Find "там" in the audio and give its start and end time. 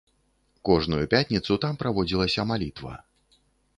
1.65-1.73